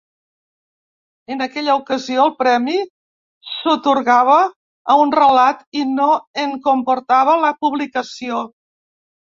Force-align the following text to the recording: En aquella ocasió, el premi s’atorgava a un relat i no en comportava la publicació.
En 1.35 1.43
aquella 1.45 1.75
ocasió, 1.81 2.23
el 2.23 2.33
premi 2.39 2.79
s’atorgava 3.51 4.41
a 4.95 4.99
un 5.05 5.15
relat 5.21 5.65
i 5.83 5.87
no 6.01 6.11
en 6.47 6.61
comportava 6.71 7.41
la 7.47 7.55
publicació. 7.65 8.47